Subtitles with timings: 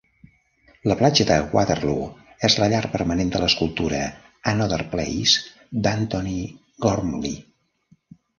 [0.91, 2.07] La platja de Waterloo
[2.49, 4.01] és la llar permanent de l'escultura
[4.53, 5.45] "Another Place"
[5.89, 6.35] d'Antony
[6.89, 7.37] Gormley.